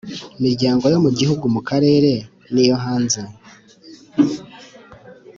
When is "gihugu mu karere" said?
1.19-2.11